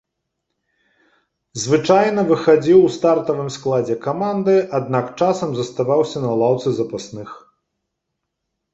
[1.63, 7.29] Звычайна выхадзіў у стартавым складзе каманды, аднак часам заставаўся на лаўцы запасных.